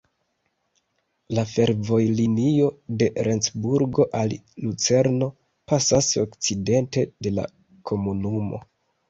La 1.39 1.41
fervojlinio 1.49 2.69
de 3.01 3.09
Lencburgo 3.27 4.07
al 4.23 4.33
Lucerno 4.65 5.29
pasas 5.75 6.09
okcidente 6.25 7.07
de 7.29 7.37
la 7.39 7.47
komunumo. 7.93 8.65